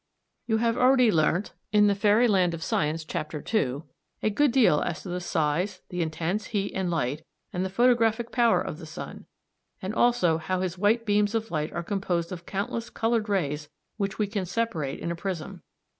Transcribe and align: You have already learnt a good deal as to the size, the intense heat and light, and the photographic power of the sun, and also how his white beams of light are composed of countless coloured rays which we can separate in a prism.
You 0.47 0.57
have 0.57 0.77
already 0.79 1.11
learnt 1.11 1.53
a 1.71 1.79
good 1.79 1.91
deal 4.51 4.81
as 4.81 5.01
to 5.03 5.09
the 5.09 5.19
size, 5.19 5.81
the 5.89 6.01
intense 6.01 6.45
heat 6.47 6.71
and 6.73 6.89
light, 6.89 7.23
and 7.53 7.63
the 7.63 7.69
photographic 7.69 8.31
power 8.31 8.59
of 8.59 8.79
the 8.79 8.87
sun, 8.87 9.27
and 9.79 9.93
also 9.93 10.39
how 10.39 10.61
his 10.61 10.79
white 10.79 11.05
beams 11.05 11.35
of 11.35 11.51
light 11.51 11.71
are 11.73 11.83
composed 11.83 12.31
of 12.31 12.47
countless 12.47 12.89
coloured 12.89 13.29
rays 13.29 13.69
which 13.97 14.17
we 14.17 14.25
can 14.25 14.47
separate 14.47 14.99
in 14.99 15.11
a 15.11 15.15
prism. 15.15 15.61